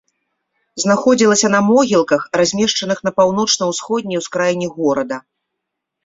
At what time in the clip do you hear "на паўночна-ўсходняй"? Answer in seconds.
3.07-4.21